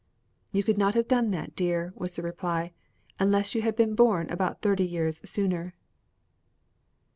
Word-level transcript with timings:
"You 0.51 0.63
could 0.63 0.79
not 0.79 0.95
have 0.95 1.07
done 1.07 1.29
that, 1.29 1.55
dear," 1.55 1.93
was 1.95 2.15
the 2.15 2.23
reply, 2.23 2.71
"unless 3.19 3.53
you 3.53 3.61
had 3.61 3.75
been 3.75 3.93
born 3.93 4.31
about 4.31 4.63
thirty 4.63 4.83
years 4.83 5.21
sooner." 5.23 5.75